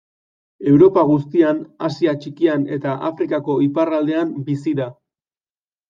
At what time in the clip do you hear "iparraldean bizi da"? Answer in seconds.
3.71-4.93